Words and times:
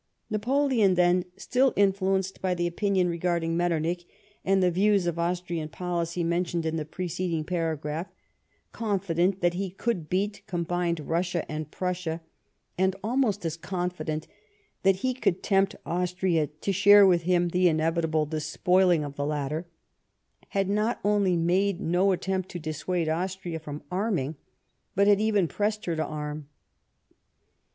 Napoleon, 0.31 0.95
then, 0.95 1.25
still 1.37 1.73
influenced 1.75 2.41
by 2.41 2.55
the 2.55 2.65
opinion 2.65 3.07
re 3.07 3.19
garding 3.19 3.55
Metternich 3.55 4.07
and 4.43 4.63
the 4.63 4.71
views 4.71 5.05
of 5.05 5.19
Austrian 5.19 5.69
policy 5.69 6.23
mentioned 6.23 6.65
in 6.65 6.75
the 6.75 6.85
preceding 6.85 7.43
paragraph, 7.43 8.07
confident 8.71 9.41
that 9.41 9.53
he 9.53 9.69
could 9.69 10.09
beat 10.09 10.41
combined 10.47 11.01
Russia 11.01 11.45
and 11.47 11.69
Prussia, 11.69 12.19
and 12.79 12.95
almost 13.03 13.45
as 13.45 13.55
confident 13.55 14.25
that 14.81 14.95
he 15.05 15.13
could 15.13 15.43
tempt 15.43 15.75
Austria 15.85 16.47
to 16.47 16.71
share 16.73 17.05
with 17.05 17.21
him 17.21 17.49
the 17.49 17.67
inevitable 17.67 18.25
despoiling 18.25 19.03
of 19.03 19.17
the 19.17 19.25
latter, 19.27 19.67
had 20.49 20.67
not 20.67 20.99
only 21.03 21.37
made 21.37 21.79
no 21.79 22.11
attempt 22.11 22.49
to 22.49 22.57
dissuade 22.57 23.07
Austria 23.07 23.59
from 23.59 23.83
arming, 23.91 24.35
but 24.95 25.05
had 25.05 25.21
even 25.21 25.47
pressed 25.47 25.85
her 25.85 25.95
to 25.95 26.03
arm. 26.03 26.47